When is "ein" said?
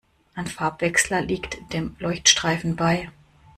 0.33-0.47